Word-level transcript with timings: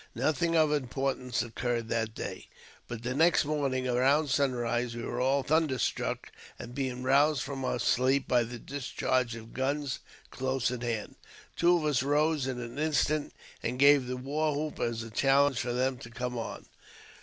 Nothing 0.15 0.57
of 0.57 0.71
importance 0.71 1.43
occurred 1.43 1.87
that 1.89 2.15
day; 2.15 2.47
but 2.87 3.03
the 3.03 3.13
next 3.13 3.45
morning, 3.45 3.87
about 3.87 4.29
sunrise, 4.29 4.95
we 4.95 5.03
were 5.03 5.21
all 5.21 5.43
thunderstruck 5.43 6.31
at 6.57 6.73
being 6.73 7.03
roused 7.03 7.43
from 7.43 7.63
our 7.63 7.77
sleep 7.77 8.27
by 8.27 8.41
the 8.41 8.57
discharge 8.57 9.35
of 9.35 9.53
guns 9.53 9.99
close 10.31 10.71
at 10.71 10.81
hand. 10.81 11.17
Two 11.55 11.77
of 11.77 11.85
us 11.85 12.01
rose 12.01 12.47
in 12.47 12.59
an 12.59 12.79
instant, 12.79 13.31
and 13.61 13.77
gave 13.77 14.07
the 14.07 14.17
war 14.17 14.55
hoop 14.55 14.79
as 14.79 15.03
a 15.03 15.11
challenge 15.11 15.59
for 15.59 15.71
them 15.73 15.99
to 15.99 16.09
come 16.09 16.35
on. 16.35 16.65